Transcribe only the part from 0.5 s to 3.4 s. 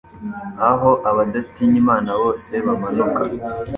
aho abadatinya Imana bose bamanuka